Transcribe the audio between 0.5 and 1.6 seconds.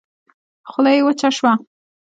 خوله يې وچه شوه.